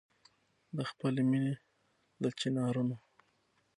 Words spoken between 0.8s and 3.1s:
خپلي مېني له چنارونو